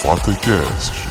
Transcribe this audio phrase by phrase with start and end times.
[0.00, 1.08] Fatecast.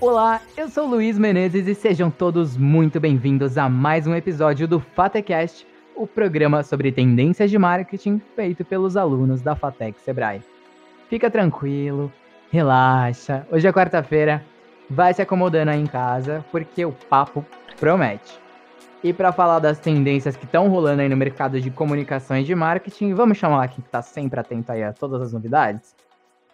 [0.00, 4.80] Olá, eu sou Luiz Menezes e sejam todos muito bem-vindos a mais um episódio do
[4.80, 5.64] Fatecast,
[5.94, 10.42] o programa sobre tendências de marketing feito pelos alunos da Fatec Sebrae.
[11.08, 12.12] Fica tranquilo,
[12.50, 13.46] relaxa.
[13.52, 14.44] Hoje é quarta-feira,
[14.90, 17.46] vai se acomodando aí em casa porque o papo
[17.78, 18.45] promete.
[19.04, 22.54] E para falar das tendências que estão rolando aí no mercado de comunicação e de
[22.54, 25.94] marketing, vamos chamar aqui que está sempre atento aí a todas as novidades.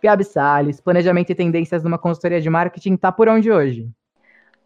[0.03, 3.89] Gabi Salles, planejamento e tendências numa consultoria de marketing, tá por onde hoje?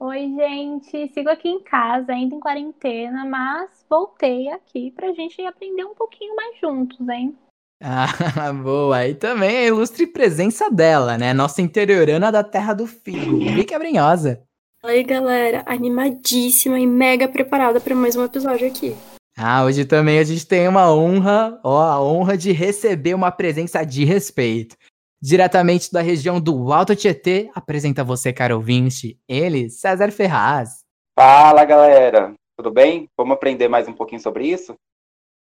[0.01, 1.09] Oi, gente.
[1.13, 6.35] Sigo aqui em casa, ainda em quarentena, mas voltei aqui pra gente aprender um pouquinho
[6.35, 7.37] mais juntos, hein?
[7.83, 8.07] Ah,
[8.53, 9.07] boa.
[9.07, 11.35] E também a ilustre presença dela, né?
[11.35, 14.43] Nossa interiorana da terra do figo, Vicky Abrinhosa.
[14.89, 15.65] Oi, galera.
[15.67, 18.95] Animadíssima e mega preparada para mais um episódio aqui.
[19.37, 23.83] Ah, hoje também a gente tem uma honra, ó, a honra de receber uma presença
[23.83, 24.77] de respeito.
[25.21, 30.85] Diretamente da região do Alto Tietê, apresenta você, caro ouvinte, ele, César Ferraz.
[31.19, 32.33] Fala, galera.
[32.57, 33.09] Tudo bem?
[33.19, 34.77] Vamos aprender mais um pouquinho sobre isso?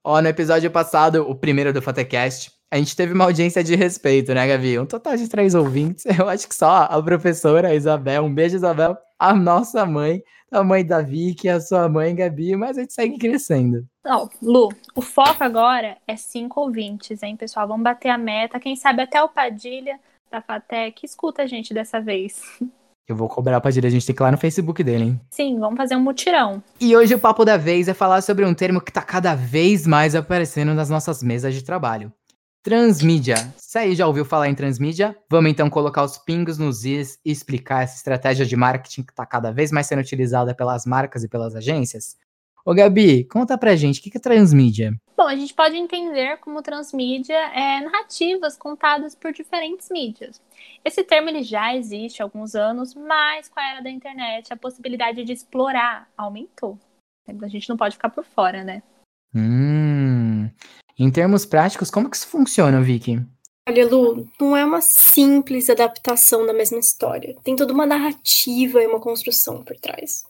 [0.05, 4.33] Ó, no episódio passado, o primeiro do Fatecast, a gente teve uma audiência de respeito,
[4.33, 4.79] né, Gavi?
[4.79, 6.05] Um total de três ouvintes.
[6.19, 10.63] Eu acho que só a professora a Isabel, um beijo, Isabel, a nossa mãe, a
[10.63, 13.85] mãe da Vicky, a sua mãe, Gabi, mas a gente segue crescendo.
[14.05, 17.67] Não, Lu, o foco agora é cinco ouvintes, hein, pessoal?
[17.67, 18.61] Vamos bater a meta.
[18.61, 19.99] Quem sabe até o Padilha
[20.31, 22.41] da Fatec escuta a gente dessa vez.
[23.09, 25.21] Eu vou cobrar o Padilha, a gente tem que ir lá no Facebook dele, hein?
[25.29, 26.63] Sim, vamos fazer um mutirão.
[26.81, 29.85] E hoje o papo da vez é falar sobre um termo que tá cada vez
[29.85, 32.13] mais aparecendo nas nossas mesas de trabalho.
[32.63, 33.37] Transmídia.
[33.57, 37.31] Se aí já ouviu falar em transmídia, vamos então colocar os pingos nos is e
[37.31, 41.29] explicar essa estratégia de marketing que está cada vez mais sendo utilizada pelas marcas e
[41.29, 42.19] pelas agências?
[42.63, 44.93] Ô Gabi, conta pra gente, o que é transmídia?
[45.17, 50.39] Bom, a gente pode entender como transmídia é narrativas contadas por diferentes mídias.
[50.85, 54.57] Esse termo ele já existe há alguns anos, mas com a era da internet a
[54.57, 56.79] possibilidade de explorar aumentou.
[57.27, 58.83] A gente não pode ficar por fora, né?
[59.35, 60.51] Hum,
[61.03, 63.21] em termos práticos, como que isso funciona, Vicky?
[63.67, 67.35] Olha, Lu, não é uma simples adaptação da mesma história.
[67.43, 70.25] Tem toda uma narrativa e uma construção por trás.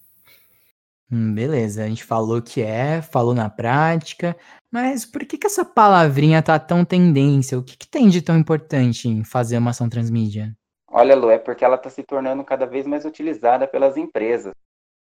[1.11, 4.37] Hum, beleza, a gente falou que é, falou na prática,
[4.71, 7.59] mas por que, que essa palavrinha tá tão tendência?
[7.59, 10.57] O que, que tem de tão importante em fazer uma ação transmídia?
[10.89, 14.53] Olha, Lu, é porque ela está se tornando cada vez mais utilizada pelas empresas.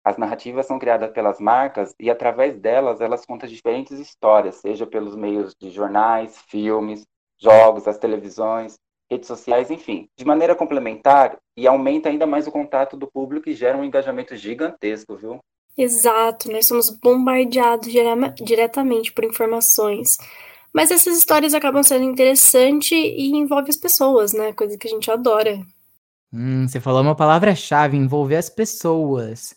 [0.04, 5.14] As narrativas são criadas pelas marcas e, através delas, elas contam diferentes histórias, seja pelos
[5.14, 7.04] meios de jornais, filmes,
[7.38, 8.78] jogos, as televisões,
[9.10, 13.54] redes sociais, enfim, de maneira complementar e aumenta ainda mais o contato do público e
[13.54, 15.38] gera um engajamento gigantesco, viu?
[15.76, 17.90] Exato, nós somos bombardeados
[18.36, 20.16] diretamente por informações.
[20.72, 24.52] Mas essas histórias acabam sendo interessantes e envolvem as pessoas, né?
[24.52, 25.60] Coisa que a gente adora.
[26.32, 29.54] Hum, você falou uma palavra-chave, envolver as pessoas.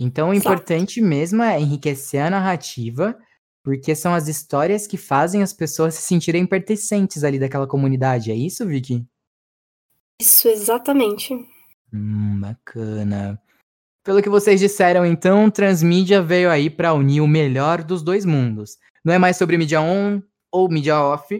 [0.00, 3.14] Então, o importante mesmo é enriquecer a narrativa,
[3.62, 8.30] porque são as histórias que fazem as pessoas se sentirem pertencentes ali daquela comunidade.
[8.30, 9.04] É isso, Vicky?
[10.18, 11.34] Isso, exatamente.
[11.92, 13.38] Hum, bacana.
[14.02, 18.78] Pelo que vocês disseram, então, Transmídia veio aí para unir o melhor dos dois mundos.
[19.04, 21.38] Não é mais sobre mídia on ou mídia off,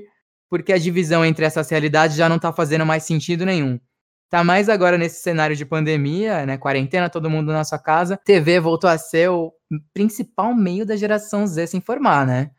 [0.50, 3.81] porque a divisão entre essas realidades já não está fazendo mais sentido nenhum.
[4.30, 6.56] Tá mais agora nesse cenário de pandemia, né?
[6.56, 8.16] Quarentena, todo mundo na sua casa.
[8.16, 9.52] TV voltou a ser o
[9.92, 12.52] principal meio da geração Z se informar, né?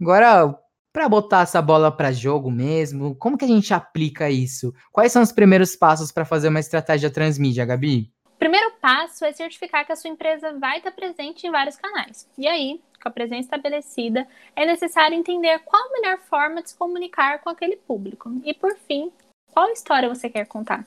[0.00, 0.58] Agora,
[0.94, 4.72] para botar essa bola para jogo mesmo, como que a gente aplica isso?
[4.90, 8.10] Quais são os primeiros passos para fazer uma estratégia transmídia, Gabi?
[8.38, 12.26] Primeiro passo é certificar que a sua empresa vai estar presente em vários canais.
[12.38, 14.26] E aí, com a presença estabelecida,
[14.56, 18.30] é necessário entender qual a melhor forma de se comunicar com aquele público.
[18.42, 19.12] E por fim,
[19.52, 20.86] qual história você quer contar?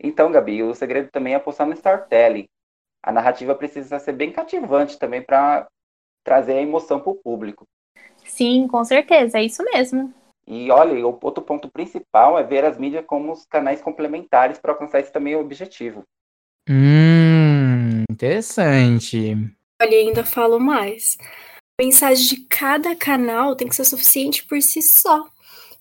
[0.00, 2.48] Então, Gabi, o segredo também é apostar no storytelling.
[3.02, 5.66] A narrativa precisa ser bem cativante também para
[6.24, 7.64] trazer a emoção para o público.
[8.24, 10.12] Sim, com certeza, é isso mesmo.
[10.46, 14.72] E olha, o outro ponto principal é ver as mídias como os canais complementares para
[14.72, 16.04] alcançar esse também objetivo.
[16.68, 19.34] Hum, interessante.
[19.80, 21.16] Olha, ainda falo mais.
[21.78, 25.28] A mensagem de cada canal tem que ser suficiente por si só.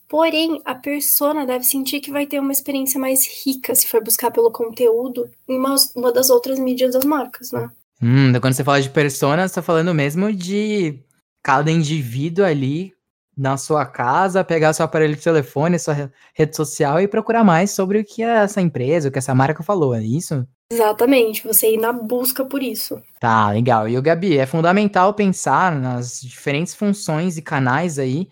[0.07, 4.31] Porém, a persona deve sentir que vai ter uma experiência mais rica se for buscar
[4.31, 7.69] pelo conteúdo em uma, uma das outras mídias das marcas, né?
[8.02, 11.00] Hum, quando você fala de persona, você tá falando mesmo de
[11.42, 12.94] cada indivíduo ali
[13.38, 18.00] na sua casa, pegar seu aparelho de telefone, sua rede social e procurar mais sobre
[18.00, 20.48] o que essa empresa, o que essa marca falou, é isso?
[20.72, 23.00] Exatamente, você ir na busca por isso.
[23.19, 23.88] Tá, legal.
[23.88, 28.28] E o Gabi, é fundamental pensar nas diferentes funções e canais aí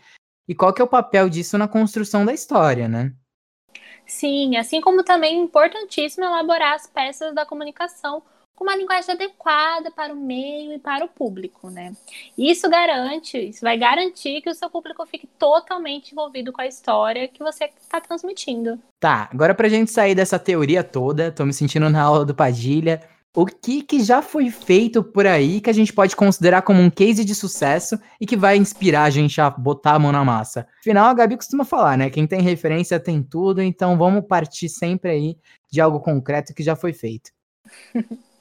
[0.48, 3.14] e qual que é o papel disso na construção da história, né?
[4.06, 8.22] Sim, assim como também é importantíssimo elaborar as peças da comunicação
[8.56, 11.94] com uma linguagem adequada para o meio e para o público, né?
[12.38, 17.28] Isso garante, isso vai garantir que o seu público fique totalmente envolvido com a história
[17.28, 18.80] que você está transmitindo.
[19.00, 23.02] Tá, agora pra gente sair dessa teoria toda, tô me sentindo na aula do Padilha,
[23.36, 26.90] o que, que já foi feito por aí que a gente pode considerar como um
[26.90, 30.68] case de sucesso e que vai inspirar a gente a botar a mão na massa?
[30.80, 32.12] Afinal, a Gabi costuma falar, né?
[32.12, 35.38] Quem tem referência tem tudo, então vamos partir sempre aí
[35.72, 37.32] de algo concreto que já foi feito.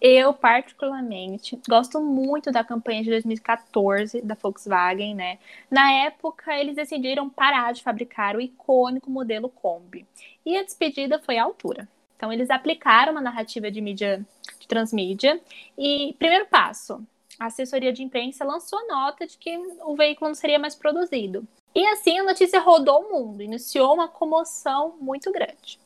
[0.00, 5.38] Eu, particularmente, gosto muito da campanha de 2014 da Volkswagen, né?
[5.70, 10.06] Na época, eles decidiram parar de fabricar o icônico modelo Kombi.
[10.44, 11.88] E a despedida foi à altura.
[12.16, 14.24] Então, eles aplicaram uma narrativa de mídia,
[14.58, 15.40] de transmídia.
[15.76, 17.04] E, primeiro passo,
[17.38, 21.46] a assessoria de imprensa lançou nota de que o veículo não seria mais produzido.
[21.74, 25.78] E assim a notícia rodou o mundo, iniciou uma comoção muito grande.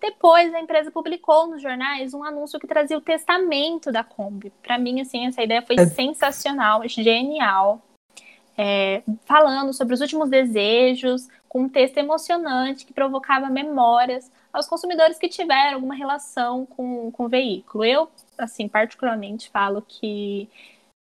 [0.00, 4.50] Depois a empresa publicou nos jornais um anúncio que trazia o testamento da Kombi.
[4.62, 5.86] Para mim, assim, essa ideia foi é.
[5.86, 7.82] sensacional, genial.
[8.56, 15.18] É, falando sobre os últimos desejos, com um texto emocionante que provocava memórias aos consumidores
[15.18, 17.84] que tiveram alguma relação com, com o veículo.
[17.84, 18.08] Eu,
[18.38, 20.48] assim, particularmente falo que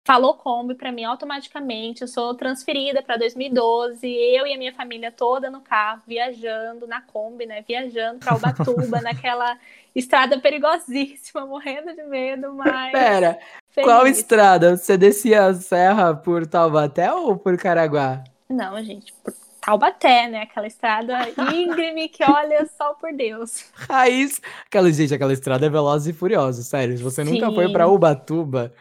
[0.05, 2.03] falou Kombi para mim automaticamente.
[2.03, 7.01] Eu sou transferida para 2012, eu e a minha família toda no carro, viajando na
[7.01, 7.65] Kombi, né?
[7.67, 9.57] Viajando para Ubatuba, naquela
[9.95, 12.93] estrada perigosíssima, morrendo de medo, mas.
[12.93, 13.39] Pera,
[13.71, 13.91] feliz.
[13.91, 14.77] qual estrada?
[14.77, 18.25] Você descia a serra por Taubaté ou por Caraguá?
[18.49, 20.43] Não, gente, por Taubaté, né?
[20.43, 21.17] Aquela estrada
[21.55, 23.71] íngreme que olha só por Deus.
[23.89, 24.41] Raiz.
[24.67, 26.97] Aquela, gente, aquela estrada é veloz e furiosa, sério.
[26.97, 27.35] Se você Sim.
[27.35, 28.73] nunca foi para Ubatuba,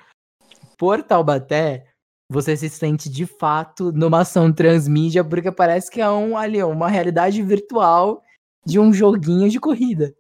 [0.82, 1.86] por Taubaté,
[2.28, 6.90] você se sente de fato numa ação transmídia, porque parece que é um, ali, uma
[6.90, 8.24] realidade virtual
[8.66, 10.12] de um joguinho de corrida.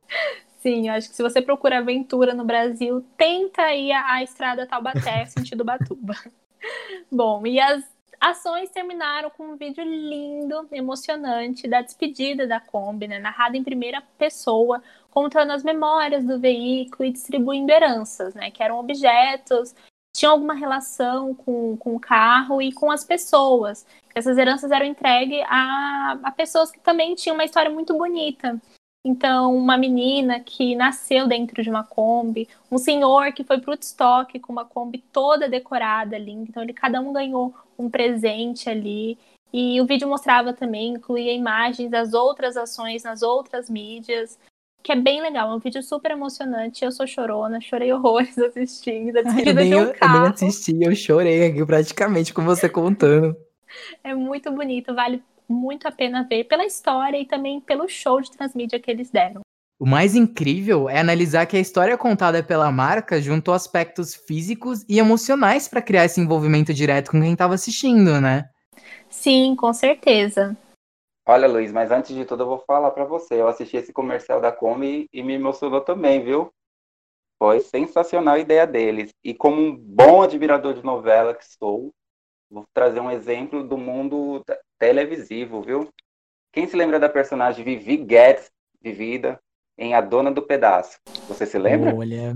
[0.59, 5.25] Sim, eu acho que se você procura aventura no Brasil, tenta ir a estrada Taubaté,
[5.33, 6.13] sentido Batuba.
[7.11, 7.83] Bom, e as
[8.19, 13.99] ações terminaram com um vídeo lindo, emocionante da despedida da Kombi, né, narrado em primeira
[14.15, 14.79] pessoa,
[15.09, 19.73] contando as memórias do veículo e distribuindo heranças, né, que eram objetos
[20.13, 23.85] tinham alguma relação com, com o carro e com as pessoas.
[24.13, 28.59] Essas heranças eram entregues a, a pessoas que também tinham uma história muito bonita.
[29.03, 33.73] Então, uma menina que nasceu dentro de uma Kombi, um senhor que foi para o
[33.73, 36.31] estoque com uma Kombi toda decorada ali.
[36.31, 39.17] Então, ele, cada um ganhou um presente ali.
[39.51, 44.37] E o vídeo mostrava também, incluía imagens das outras ações nas outras mídias,
[44.83, 45.51] que é bem legal.
[45.51, 46.83] É um vídeo super emocionante.
[46.83, 49.18] Eu sou chorona, chorei horrores assistindo.
[49.18, 50.18] A despedida de um carro.
[50.18, 53.36] Eu nem assisti, eu chorei aqui praticamente com você contando.
[54.04, 58.30] É muito bonito, vale muito a pena ver pela história e também pelo show de
[58.30, 59.42] transmídia que eles deram.
[59.80, 65.00] O mais incrível é analisar que a história contada pela marca juntou aspectos físicos e
[65.00, 68.50] emocionais para criar esse envolvimento direto com quem estava assistindo, né?
[69.10, 70.56] Sim, com certeza.
[71.27, 73.35] Olha, Luiz, mas antes de tudo eu vou falar para você.
[73.35, 76.51] Eu assisti esse comercial da Kombi e me emocionou também, viu?
[77.38, 79.12] Foi sensacional a ideia deles.
[79.23, 81.91] E como um bom admirador de novela que sou,
[82.50, 84.44] vou trazer um exemplo do mundo
[84.80, 85.90] televisivo, viu?
[86.51, 88.51] Quem se lembra da personagem Vivi Guedes,
[88.81, 89.40] vivida
[89.78, 90.99] em A Dona do Pedaço?
[91.28, 91.95] Você se lembra?
[91.95, 92.35] Olha,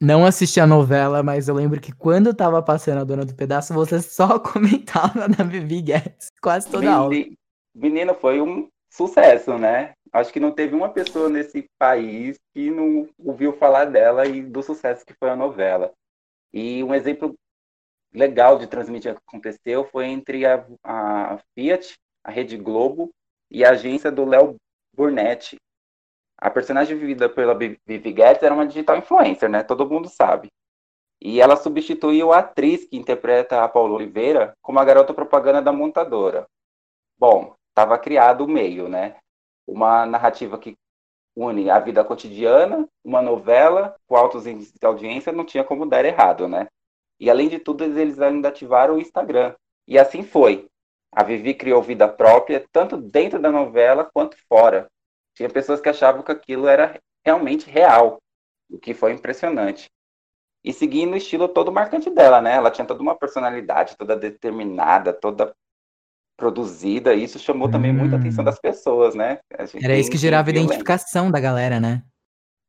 [0.00, 3.72] não assisti a novela, mas eu lembro que quando tava passando A Dona do Pedaço,
[3.72, 7.14] você só comentava na Vivi Guedes quase toda a aula.
[7.76, 9.92] Menina, foi um sucesso, né?
[10.10, 14.62] Acho que não teve uma pessoa nesse país que não ouviu falar dela e do
[14.62, 15.92] sucesso que foi a novela.
[16.54, 17.34] E um exemplo
[18.14, 23.10] legal de transmitir que aconteceu foi entre a, a Fiat, a Rede Globo
[23.50, 24.56] e a agência do Léo
[24.96, 25.56] Burnett.
[26.38, 29.62] A personagem vivida pela Vivi Guedes era uma digital influencer, né?
[29.62, 30.48] Todo mundo sabe.
[31.20, 35.72] E ela substituiu a atriz que interpreta a Paula Oliveira como a garota propaganda da
[35.72, 36.46] montadora.
[37.18, 39.16] Bom, estava criado o meio, né?
[39.66, 40.74] Uma narrativa que
[41.36, 46.02] une a vida cotidiana, uma novela com altos índices de audiência, não tinha como dar
[46.02, 46.68] errado, né?
[47.20, 49.54] E além de tudo, eles ainda ativaram o Instagram.
[49.86, 50.66] E assim foi.
[51.12, 54.90] A Vivi criou vida própria, tanto dentro da novela quanto fora.
[55.34, 58.18] Tinha pessoas que achavam que aquilo era realmente real,
[58.70, 59.90] o que foi impressionante.
[60.64, 62.54] E seguindo o estilo todo marcante dela, né?
[62.54, 65.54] Ela tinha toda uma personalidade, toda determinada, toda
[66.36, 67.14] produzida.
[67.14, 67.98] E isso chamou também hum.
[67.98, 69.38] muita atenção das pessoas, né?
[69.82, 72.02] Era isso que gerava identificação da galera, né?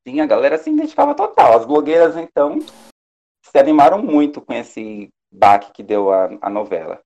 [0.07, 1.57] Sim, a galera se identificava total.
[1.57, 2.59] As blogueiras, então,
[3.45, 7.01] se animaram muito com esse baque que deu a, a novela.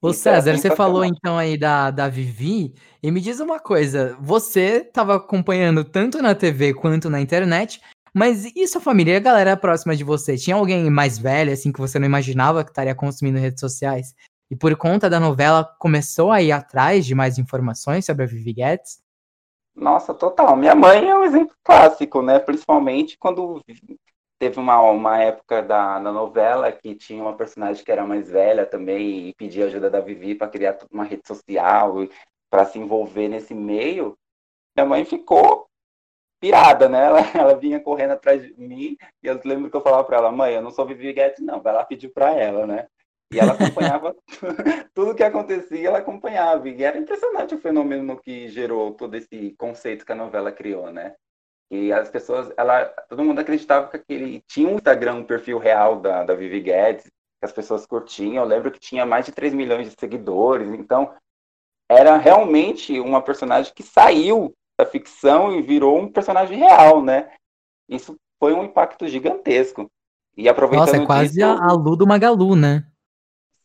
[0.00, 4.16] Ô Isso César, você falou então aí da, da Vivi, e me diz uma coisa,
[4.20, 7.80] você estava acompanhando tanto na TV quanto na internet,
[8.12, 10.36] mas e sua família, e a galera próxima de você?
[10.36, 14.12] Tinha alguém mais velho, assim, que você não imaginava que estaria consumindo redes sociais?
[14.52, 18.52] E por conta da novela, começou a ir atrás de mais informações sobre a Vivi
[18.52, 19.02] Guedes?
[19.74, 20.54] Nossa, total.
[20.58, 22.38] Minha mãe é um exemplo clássico, né?
[22.38, 23.62] Principalmente quando
[24.38, 28.66] teve uma, uma época da, da novela que tinha uma personagem que era mais velha
[28.66, 32.06] também e pedia ajuda da Vivi para criar uma rede social
[32.50, 34.18] para se envolver nesse meio.
[34.76, 35.66] Minha mãe ficou
[36.38, 37.06] pirada, né?
[37.06, 40.30] Ela, ela vinha correndo atrás de mim e eu lembro que eu falava para ela,
[40.30, 41.62] mãe, eu não sou Vivi Guedes, não.
[41.62, 42.86] Vai lá pedir para ela, né?
[43.32, 44.14] E ela acompanhava
[44.94, 46.68] tudo que acontecia, ela acompanhava.
[46.68, 51.14] E era impressionante o fenômeno que gerou todo esse conceito que a novela criou, né?
[51.70, 56.00] E as pessoas, ela, todo mundo acreditava que aquele tinha um Instagram, um perfil real
[56.00, 58.34] da, da Vivi Guedes, que as pessoas curtiam.
[58.34, 60.68] Eu lembro que tinha mais de 3 milhões de seguidores.
[60.68, 61.14] Então,
[61.90, 67.30] era realmente uma personagem que saiu da ficção e virou um personagem real, né?
[67.88, 69.90] Isso foi um impacto gigantesco.
[70.36, 72.84] E aproveitando Nossa, é quase disso, a, a Lu do Magalu, né?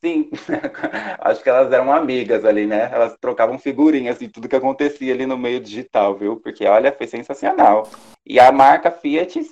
[0.08, 0.30] Sim,
[1.20, 2.90] acho que elas eram amigas ali, né?
[2.94, 6.40] Elas trocavam figurinhas de tudo que acontecia ali no meio digital, viu?
[6.40, 7.90] Porque, olha, foi sensacional.
[8.26, 9.50] E a marca Fiat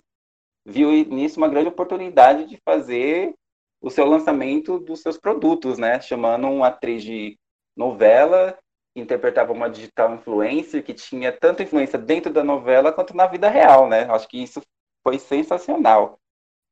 [0.66, 3.34] viu nisso uma grande oportunidade de fazer
[3.82, 6.00] o seu lançamento dos seus produtos, né?
[6.00, 7.38] Chamando uma atriz de
[7.76, 8.58] novela,
[8.94, 13.50] que interpretava uma digital influencer, que tinha tanta influência dentro da novela quanto na vida
[13.50, 14.06] real, né?
[14.10, 14.62] Acho que isso
[15.04, 16.18] foi sensacional.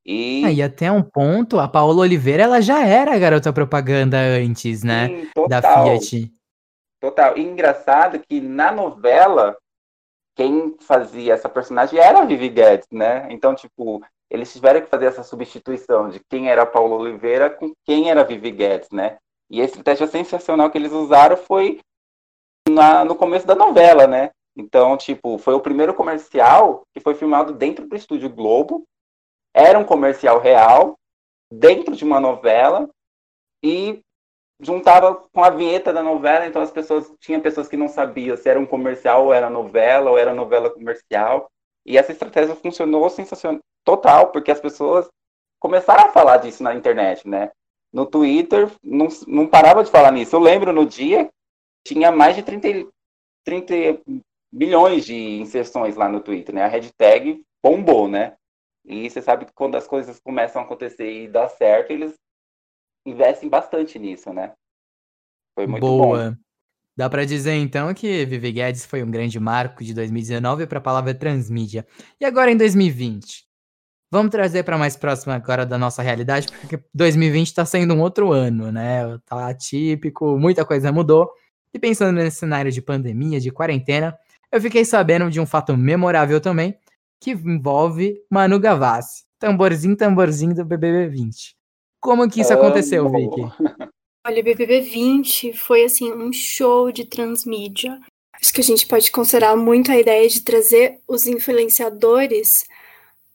[0.05, 4.83] E, Ah, e até um ponto, a Paola Oliveira, ela já era garota propaganda antes,
[4.83, 5.07] né?
[5.07, 5.85] sim, Da total.
[5.99, 6.31] Fiat.
[7.01, 7.37] Total.
[7.37, 9.57] E engraçado que na novela,
[10.35, 13.27] quem fazia essa personagem era a Vivi Guedes, né?
[13.29, 17.71] Então, tipo, eles tiveram que fazer essa substituição de quem era a Paula Oliveira com
[17.85, 19.17] quem era a Vivi Guedes, né?
[19.49, 21.79] E a estratégia sensacional que eles usaram foi
[22.69, 24.31] na- no começo da novela, né?
[24.55, 28.83] Então, tipo, foi o primeiro comercial que foi filmado dentro do Estúdio Globo.
[29.53, 30.97] Era um comercial real,
[31.51, 32.89] dentro de uma novela,
[33.63, 34.01] e
[34.59, 38.49] juntava com a vinheta da novela, então as pessoas tinha pessoas que não sabiam se
[38.49, 41.49] era um comercial ou era novela ou era novela comercial.
[41.85, 45.09] E essa estratégia funcionou sensacional total, porque as pessoas
[45.59, 47.51] começaram a falar disso na internet, né?
[47.91, 50.35] No Twitter não, não parava de falar nisso.
[50.35, 51.29] Eu lembro no dia
[51.85, 52.87] tinha mais de 30, e-
[53.43, 53.73] 30
[54.51, 56.63] milhões de inserções lá no Twitter, né?
[56.63, 58.35] A hashtag bombou, né?
[58.85, 62.13] E você sabe que quando as coisas começam a acontecer e dá certo, eles
[63.05, 64.53] investem bastante nisso, né?
[65.55, 66.09] Foi muito bom.
[66.09, 66.37] Boa.
[66.95, 70.81] Dá pra dizer então que Vivi Guedes foi um grande marco de 2019 para a
[70.81, 71.87] palavra transmídia.
[72.19, 73.45] E agora em 2020?
[74.11, 78.31] Vamos trazer para mais próximo agora da nossa realidade, porque 2020 está sendo um outro
[78.31, 79.17] ano, né?
[79.25, 81.31] Tá atípico, muita coisa mudou.
[81.73, 84.15] E pensando nesse cenário de pandemia, de quarentena,
[84.51, 86.77] eu fiquei sabendo de um fato memorável também,
[87.23, 89.23] que envolve Manu Gavassi.
[89.39, 91.55] Tamborzinho, tamborzinho do BBB 20.
[92.01, 93.17] Como que isso aconteceu, Amo.
[93.17, 93.41] Vicky?
[94.27, 97.99] Olha, o BBB 20 foi assim um show de transmídia.
[98.33, 102.65] Acho que a gente pode considerar muito a ideia de trazer os influenciadores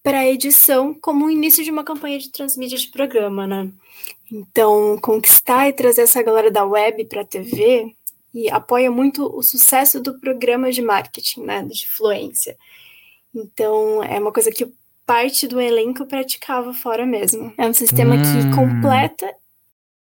[0.02, 3.70] para a edição como o início de uma campanha de transmídia de programa, né?
[4.30, 7.94] Então, conquistar e trazer essa galera da web para a TV
[8.34, 12.56] e apoia muito o sucesso do programa de marketing, né, de influência.
[13.34, 14.72] Então, é uma coisa que
[15.06, 17.52] parte do elenco praticava fora mesmo.
[17.56, 18.18] É um sistema Hum.
[18.22, 19.34] que completa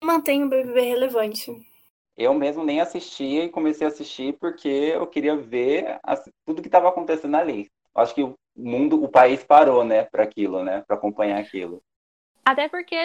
[0.02, 1.50] e mantém o BBB relevante.
[2.16, 5.98] Eu mesmo nem assistia e comecei a assistir porque eu queria ver
[6.46, 7.68] tudo que estava acontecendo ali.
[7.94, 11.82] Acho que o mundo, o país parou, né, para aquilo, né, para acompanhar aquilo.
[12.44, 12.96] Até porque,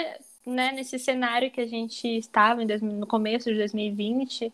[0.45, 4.53] né, nesse cenário que a gente estava em no começo de 2020,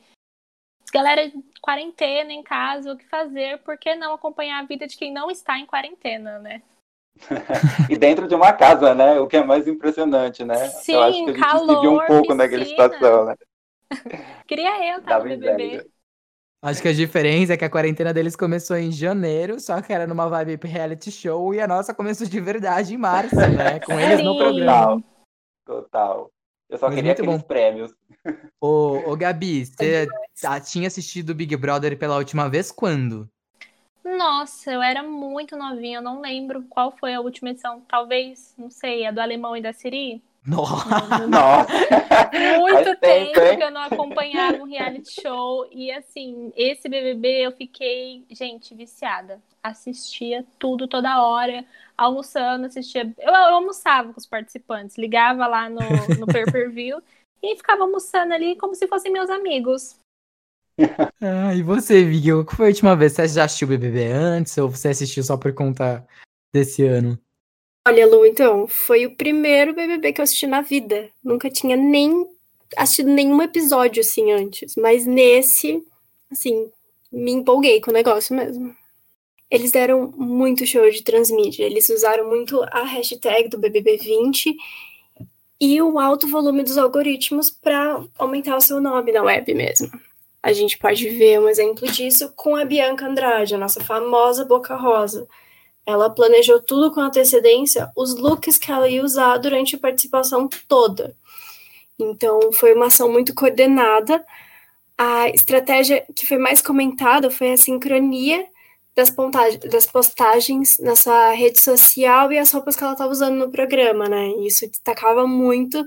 [0.91, 3.59] galera quarentena em casa, o que fazer?
[3.59, 6.61] Por que não acompanhar a vida de quem não está em quarentena, né?
[7.89, 10.67] E dentro de uma casa, né, o que é mais impressionante, né?
[10.67, 12.83] Sim, eu acho que a gente se viu um calor, pouco naquela piscina.
[12.83, 13.35] situação, né?
[14.47, 15.65] Queria eu estar no BBB.
[15.65, 15.87] inveja.
[16.61, 20.07] Acho que a diferença é que a quarentena deles começou em janeiro, só que era
[20.07, 23.79] numa vibe reality show, e a nossa começou de verdade em março, né?
[23.81, 24.37] Com eles no Sim.
[24.39, 25.03] programa.
[25.63, 26.31] Total, total.
[26.67, 27.41] Eu só Mas queria aqueles bom.
[27.41, 27.93] prêmios.
[28.59, 30.07] Ô, ô Gabi, você
[30.41, 33.29] já tinha assistido Big Brother pela última vez quando?
[34.03, 37.81] Nossa, eu era muito novinha, eu não lembro qual foi a última edição.
[37.87, 40.21] Talvez, não sei, a do Alemão e da Siri?
[40.45, 40.87] Nossa!
[40.89, 41.71] Não, não- Nossa!
[42.59, 45.67] muito Faz tempo, que eu não acompanhava um reality show.
[45.71, 49.41] E assim, esse BBB eu fiquei, gente, viciada.
[49.63, 51.65] Assistia tudo toda hora,
[51.97, 53.11] almoçando, assistia.
[53.17, 55.79] Eu, eu almoçava com os participantes, ligava lá no,
[56.19, 57.01] no pay per view
[57.53, 59.95] e ficava almoçando ali como se fossem meus amigos.
[61.21, 63.13] Ah, e você, Vicky, qual foi a última vez?
[63.13, 66.05] Você já assistiu o BBB antes ou você assistiu só por conta
[66.53, 67.17] desse ano?
[67.87, 71.09] Olha, Lu, então, foi o primeiro BBB que eu assisti na vida.
[71.23, 72.27] Nunca tinha nem
[72.75, 75.83] assistido nenhum episódio assim antes, mas nesse,
[76.31, 76.69] assim,
[77.11, 78.75] me empolguei com o negócio mesmo.
[79.49, 84.55] Eles deram muito show de transmídia, eles usaram muito a hashtag do BBB20
[85.59, 89.89] e o alto volume dos algoritmos para aumentar o seu nome na web mesmo.
[90.43, 94.75] A gente pode ver um exemplo disso com a Bianca Andrade, a nossa famosa Boca
[94.75, 95.27] Rosa.
[95.85, 101.15] Ela planejou tudo com antecedência, os looks que ela ia usar durante a participação toda.
[101.97, 104.23] Então, foi uma ação muito coordenada.
[104.97, 108.45] A estratégia que foi mais comentada foi a sincronia
[108.95, 109.13] das,
[109.69, 114.07] das postagens na sua rede social e as roupas que ela estava usando no programa,
[114.07, 114.29] né?
[114.45, 115.85] Isso destacava muito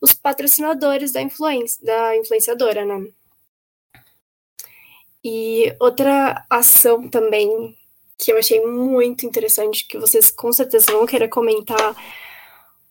[0.00, 3.08] os patrocinadores da, influência, da influenciadora, né?
[5.24, 7.76] E outra ação também
[8.18, 11.94] que eu achei muito interessante, que vocês com certeza vão querer comentar,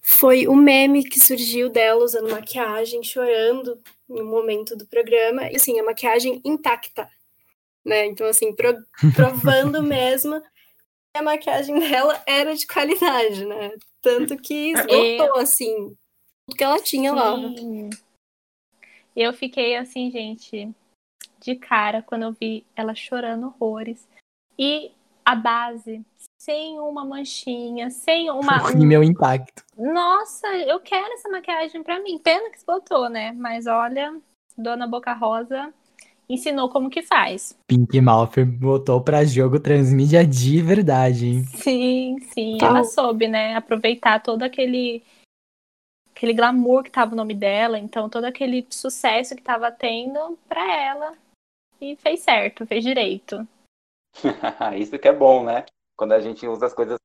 [0.02, 5.80] foi o meme que surgiu dela usando maquiagem, chorando no momento do programa, e assim,
[5.80, 7.10] a maquiagem intacta,
[7.86, 8.06] né?
[8.06, 8.76] Então, assim, pro,
[9.14, 13.72] provando mesmo que a maquiagem dela era de qualidade, né?
[14.02, 15.42] Tanto que esgotou, é.
[15.42, 15.96] assim,
[16.48, 17.16] tudo que ela tinha Sim.
[17.16, 17.36] lá.
[19.16, 20.74] Eu fiquei assim, gente,
[21.40, 24.08] de cara quando eu vi ela chorando horrores.
[24.58, 24.92] E
[25.24, 26.06] a base
[26.40, 28.58] sem uma manchinha, sem uma.
[28.80, 29.64] E meu impacto.
[29.78, 32.20] Nossa, eu quero essa maquiagem para mim.
[32.20, 33.32] Pena que esgotou, né?
[33.32, 34.16] Mas olha,
[34.58, 35.74] Dona Boca Rosa
[36.30, 37.58] ensinou como que faz.
[37.68, 41.44] Pink Mouth botou pra jogo transmídia de verdade, hein?
[41.56, 42.58] Sim, sim.
[42.62, 43.56] Ela soube, né?
[43.56, 45.04] Aproveitar todo aquele
[46.16, 50.74] aquele glamour que tava o nome dela, então todo aquele sucesso que tava tendo pra
[50.74, 51.14] ela.
[51.80, 53.46] E fez certo, fez direito.
[54.78, 55.66] Isso que é bom, né?
[55.98, 56.98] Quando a gente usa as coisas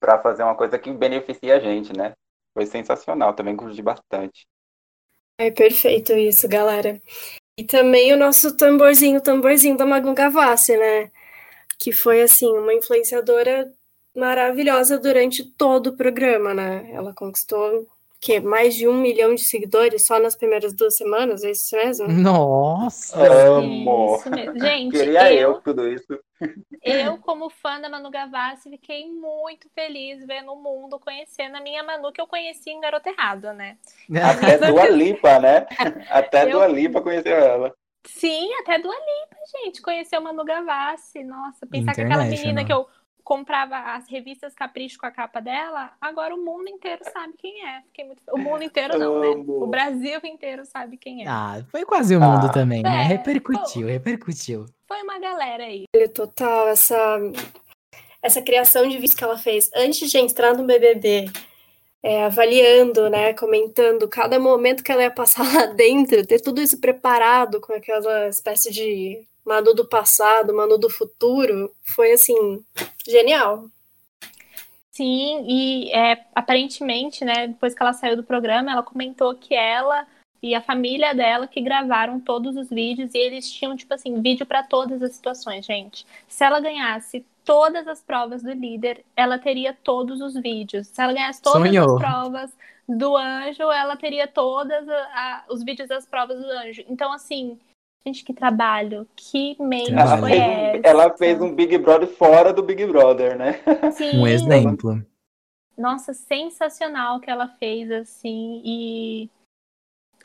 [0.00, 2.12] para fazer uma coisa que beneficia a gente, né?
[2.52, 4.46] Foi sensacional, também curti bastante.
[5.38, 7.00] É perfeito isso, galera.
[7.56, 11.10] E também o nosso tamborzinho, tamborzinho da Magu Gavassi, né?
[11.78, 13.72] Que foi, assim, uma influenciadora
[14.16, 16.90] maravilhosa durante todo o programa, né?
[16.92, 17.88] Ela conquistou
[18.24, 22.08] que mais de um milhão de seguidores só nas primeiras duas semanas, é isso mesmo?
[22.08, 23.18] Nossa!
[23.22, 24.16] Amo!
[24.16, 24.58] Isso mesmo.
[24.58, 26.18] Gente, Queria eu, eu tudo isso.
[26.82, 31.82] Eu, como fã da Manu Gavassi, fiquei muito feliz vendo o mundo, conhecendo a minha
[31.82, 33.76] Manu, que eu conheci em Garota Errada, né?
[34.22, 35.66] Até Dua Lipa, né?
[36.08, 36.52] Até eu...
[36.52, 37.74] Dua Lipa conheceu ela.
[38.06, 39.82] Sim, até Dua Lipa, gente.
[39.82, 41.24] Conheceu Manu Gavassi.
[41.24, 42.86] Nossa, pensar que aquela menina que eu
[43.24, 47.80] comprava as revistas Capricho com a capa dela, agora o mundo inteiro sabe quem é.
[47.86, 48.22] Fiquei muito...
[48.30, 49.28] O mundo inteiro não, né?
[49.48, 51.28] O Brasil inteiro sabe quem é.
[51.28, 52.52] Ah, foi quase o mundo ah.
[52.52, 53.00] também, né?
[53.00, 54.66] É, repercutiu, pô, repercutiu.
[54.86, 55.86] Foi uma galera aí.
[56.14, 57.18] Total, essa,
[58.22, 61.30] essa criação de vídeo que ela fez antes de entrar no BBB,
[62.02, 66.78] é, avaliando, né, comentando cada momento que ela ia passar lá dentro, ter tudo isso
[66.78, 72.64] preparado com aquela espécie de Manu do passado, Manu do futuro, foi assim,
[73.06, 73.68] genial.
[74.90, 80.06] Sim, e é, aparentemente, né, depois que ela saiu do programa, ela comentou que ela
[80.40, 84.44] e a família dela que gravaram todos os vídeos e eles tinham, tipo assim, vídeo
[84.44, 86.06] para todas as situações, gente.
[86.28, 90.86] Se ela ganhasse todas as provas do líder, ela teria todos os vídeos.
[90.88, 91.96] Se ela ganhasse todas Sonhou.
[91.96, 92.50] as provas
[92.86, 96.84] do anjo, ela teria todas a, a, os vídeos das provas do anjo.
[96.88, 97.58] Então, assim,
[98.06, 100.80] Gente, que trabalho, que mente ela foi fez, essa?
[100.84, 103.60] Ela fez um Big Brother fora do Big Brother, né?
[103.92, 104.18] Sim.
[104.18, 105.02] Um exemplo.
[105.76, 109.30] Nossa, sensacional que ela fez, assim, e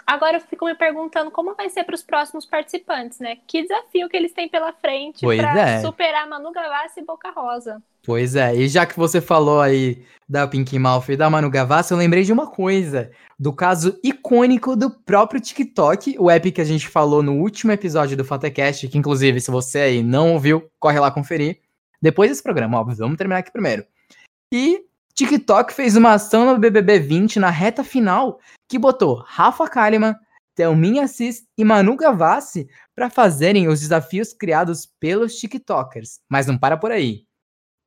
[0.09, 3.37] agora eu fico me perguntando como vai ser para os próximos participantes, né?
[3.47, 5.81] Que desafio que eles têm pela frente para é.
[5.81, 7.81] superar Manu Gavassi e Boca Rosa.
[8.03, 11.91] Pois é, e já que você falou aí da Pink Mouth e da Manu Gavassi,
[11.91, 16.65] eu lembrei de uma coisa do caso icônico do próprio TikTok, o app que a
[16.65, 20.99] gente falou no último episódio do Fatecast, que inclusive, se você aí não ouviu, corre
[20.99, 21.59] lá conferir.
[22.01, 23.85] Depois desse programa, óbvio, vamos terminar aqui primeiro.
[24.51, 24.81] E
[25.13, 28.39] TikTok fez uma ação no BBB 20 na reta final
[28.69, 30.15] que botou Rafa Kalimann,
[30.55, 36.19] Thelminha Assis e Manu Gavassi para fazerem os desafios criados pelos TikTokers.
[36.29, 37.23] Mas não para por aí.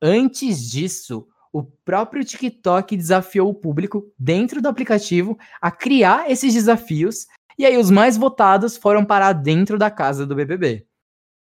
[0.01, 7.27] Antes disso, o próprio TikTok desafiou o público dentro do aplicativo a criar esses desafios
[7.57, 10.85] e aí os mais votados foram parar dentro da casa do BBB.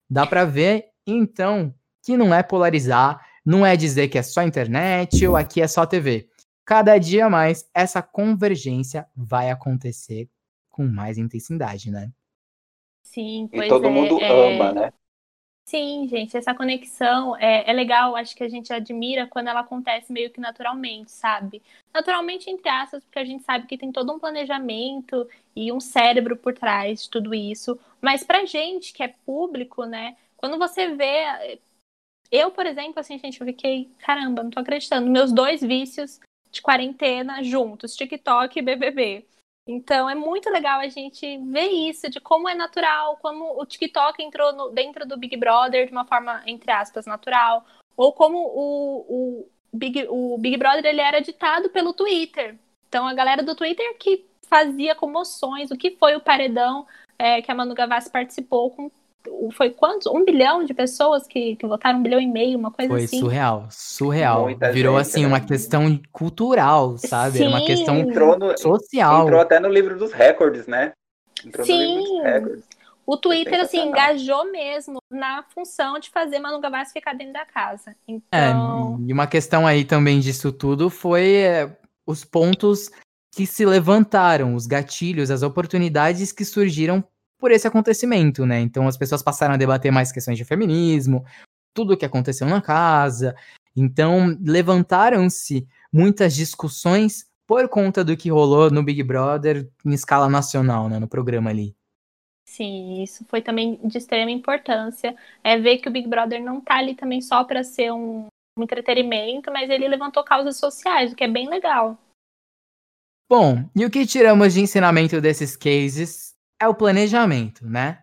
[0.08, 1.72] Dá para ver então
[2.02, 5.86] que não é polarizar, não é dizer que é só internet ou aqui é só
[5.86, 6.29] TV.
[6.70, 10.30] Cada dia mais essa convergência vai acontecer
[10.68, 12.12] com mais intensidade, né?
[13.02, 14.54] Sim, E pois todo é, mundo é.
[14.54, 14.92] ama, né?
[15.66, 20.12] Sim, gente, essa conexão é, é legal, acho que a gente admira quando ela acontece
[20.12, 21.60] meio que naturalmente, sabe?
[21.92, 26.36] Naturalmente, entre aspas, porque a gente sabe que tem todo um planejamento e um cérebro
[26.36, 27.76] por trás de tudo isso.
[28.00, 30.16] Mas pra gente que é público, né?
[30.36, 31.58] Quando você vê.
[32.30, 35.10] Eu, por exemplo, assim, gente, eu fiquei, caramba, não tô acreditando.
[35.10, 39.26] Meus dois vícios de quarentena juntos, TikTok e BBB.
[39.66, 44.22] Então é muito legal a gente ver isso, de como é natural, como o TikTok
[44.22, 47.64] entrou no- dentro do Big Brother de uma forma, entre aspas, natural,
[47.96, 52.58] ou como o, o, Big, o Big Brother ele era ditado pelo Twitter.
[52.88, 56.86] Então a galera do Twitter que fazia comoções, o que foi o paredão
[57.16, 58.90] é, que a Manu Gavassi participou com
[59.52, 60.06] foi quantos?
[60.06, 63.18] Um bilhão de pessoas que, que votaram, um bilhão e meio, uma coisa Foi assim.
[63.20, 64.42] surreal, surreal.
[64.44, 65.26] Muita Virou gente, assim né?
[65.28, 67.40] uma questão cultural, sabe?
[67.40, 67.66] Era uma Sim.
[67.66, 69.22] questão Entrou, no, social.
[69.24, 70.92] entrou até no livro dos recordes, né?
[71.44, 72.14] Entrou no livro Sim.
[72.14, 72.64] dos recordes.
[73.06, 73.88] O Twitter, assim, sensacional.
[73.88, 77.90] engajou mesmo na função de fazer Manu Gavassi ficar dentro da casa.
[77.90, 82.88] É, Então, e uma questão aí também disso tudo foi é, os pontos
[83.34, 87.02] que se levantaram, os gatilhos, as oportunidades que surgiram
[87.40, 88.60] por esse acontecimento, né?
[88.60, 91.24] Então as pessoas passaram a debater mais questões de feminismo,
[91.74, 93.34] tudo o que aconteceu na casa.
[93.74, 100.88] Então levantaram-se muitas discussões por conta do que rolou no Big Brother em escala nacional,
[100.88, 101.74] né, no programa ali.
[102.44, 105.16] sim, isso foi também de extrema importância.
[105.42, 108.26] É ver que o Big Brother não tá ali também só para ser um,
[108.56, 111.98] um entretenimento, mas ele levantou causas sociais, o que é bem legal.
[113.30, 118.00] Bom, e o que tiramos de ensinamento desses cases é o planejamento, né?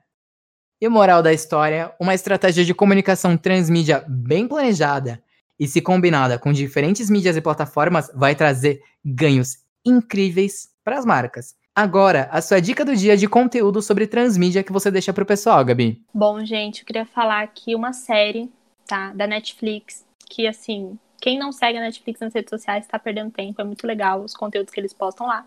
[0.82, 5.22] E o moral da história, uma estratégia de comunicação transmídia bem planejada
[5.60, 11.56] e se combinada com diferentes mídias e plataformas vai trazer ganhos incríveis para as marcas.
[11.76, 15.64] Agora, a sua dica do dia de conteúdo sobre transmídia que você deixa pro pessoal,
[15.64, 16.02] Gabi.
[16.14, 18.52] Bom, gente, eu queria falar aqui uma série,
[18.88, 19.14] tá?
[19.14, 23.60] Da Netflix, que assim, quem não segue a Netflix nas redes sociais está perdendo tempo,
[23.60, 25.46] é muito legal os conteúdos que eles postam lá.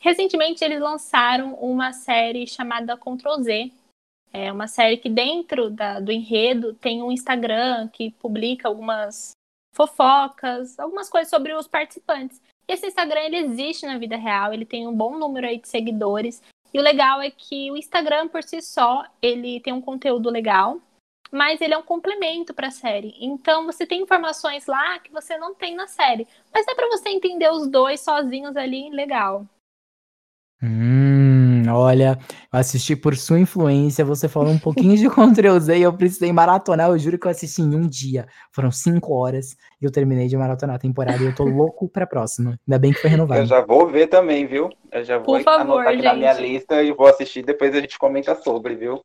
[0.00, 3.72] Recentemente eles lançaram uma série chamada Ctrl Z.
[4.32, 9.32] É uma série que dentro da- do enredo tem um Instagram que publica algumas
[9.74, 12.40] fofocas, algumas coisas sobre os participantes.
[12.68, 15.68] E esse Instagram ele existe na vida real, ele tem um bom número aí de
[15.68, 16.42] seguidores.
[16.72, 20.80] E o legal é que o Instagram por si só, ele tem um conteúdo legal,
[21.30, 23.14] mas ele é um complemento para a série.
[23.20, 27.08] Então você tem informações lá que você não tem na série, mas dá para você
[27.08, 29.46] entender os dois sozinhos ali, legal.
[30.62, 32.18] Hum, olha,
[32.52, 35.08] eu assisti por sua influência, você falou um pouquinho de
[35.58, 38.26] Z e eu precisei maratonar, eu juro que eu assisti em um dia.
[38.52, 42.06] Foram cinco horas e eu terminei de maratonar a temporada e eu tô louco pra
[42.06, 42.58] próxima.
[42.68, 43.40] Ainda bem que foi renovado.
[43.40, 44.68] Eu já vou ver também, viu?
[44.92, 46.46] Eu já vou Por favor, anotar aqui na minha gente.
[46.46, 49.00] lista e vou assistir, depois a gente comenta sobre, viu?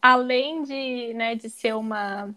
[0.00, 2.28] Além de, né, de ser uma,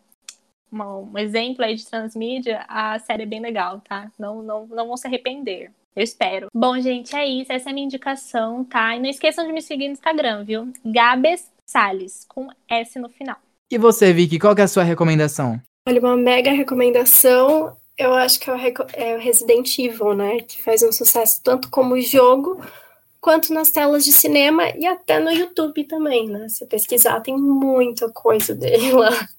[0.71, 4.11] uma- um exemplo aí de transmídia, a série é bem legal, tá?
[4.17, 5.71] Não, não, não vão se arrepender.
[5.95, 6.47] Eu espero.
[6.53, 7.51] Bom, gente, é isso.
[7.51, 8.95] Essa é a minha indicação, tá?
[8.95, 10.71] E não esqueçam de me seguir no Instagram, viu?
[10.85, 13.37] Gabes Salles, com S no final.
[13.71, 15.59] E você, Vicky, qual que é a sua recomendação?
[15.87, 18.57] Olha, uma mega recomendação, eu acho que é o,
[18.93, 20.39] é o Resident Evil, né?
[20.41, 22.63] Que faz um sucesso tanto como jogo,
[23.21, 26.47] quanto nas telas de cinema e até no YouTube também, né?
[26.49, 29.09] Se pesquisar, tem muita coisa dele lá.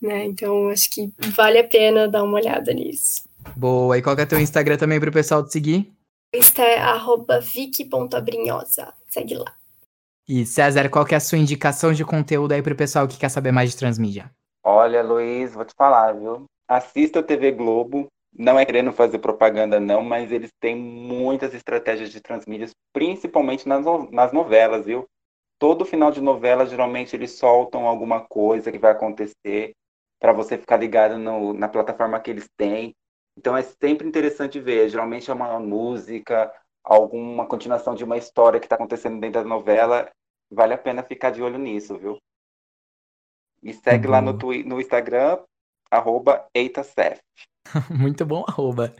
[0.00, 0.26] Né?
[0.26, 3.24] Então, acho que vale a pena dar uma olhada nisso.
[3.56, 5.92] Boa, e qual que é teu Instagram também pro pessoal te seguir?
[6.32, 8.92] Insta é arroba vicky.abrinhosa.
[9.08, 9.52] Segue lá.
[10.28, 13.30] E César, qual que é a sua indicação de conteúdo aí pro pessoal que quer
[13.30, 14.30] saber mais de transmídia?
[14.62, 16.44] Olha, Luiz, vou te falar, viu?
[16.68, 18.06] Assista o TV Globo.
[18.32, 23.84] Não é querendo fazer propaganda, não, mas eles têm muitas estratégias de transmídias, principalmente nas,
[24.10, 25.06] nas novelas, viu?
[25.58, 29.74] Todo final de novela, geralmente, eles soltam alguma coisa que vai acontecer
[30.20, 32.94] para você ficar ligado no- na plataforma que eles têm.
[33.36, 34.88] Então é sempre interessante ver.
[34.88, 36.52] Geralmente é uma música,
[36.84, 40.10] alguma continuação de uma história que está acontecendo dentro da novela.
[40.50, 42.18] Vale a pena ficar de olho nisso, viu?
[43.62, 45.38] E segue lá no, twi- no Instagram,
[45.90, 46.46] arroba.
[47.90, 48.92] Muito bom, arroba.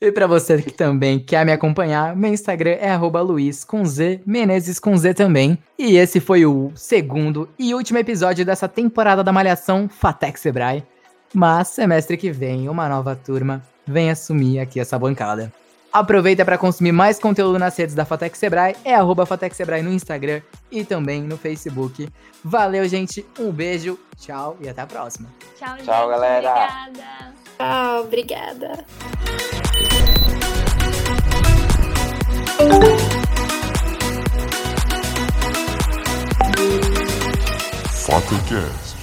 [0.00, 4.20] E pra você que também quer me acompanhar, meu Instagram é arroba Luiz com Z,
[4.26, 5.58] Menezes com Z também.
[5.78, 10.84] E esse foi o segundo e último episódio dessa temporada da Malhação Fatec Sebrae.
[11.32, 15.52] Mas semestre que vem, uma nova turma vem assumir aqui essa bancada.
[15.92, 19.92] Aproveita para consumir mais conteúdo nas redes da Fatec Sebrae, é arroba Fatec Sebrae no
[19.92, 22.08] Instagram e também no Facebook.
[22.42, 25.28] Valeu, gente, um beijo, tchau e até a próxima.
[25.56, 25.84] Tchau, gente.
[25.84, 26.50] Tchau, galera.
[26.50, 27.43] Obrigada.
[27.58, 28.84] Ah, obrigada.
[38.06, 38.93] FacaCast.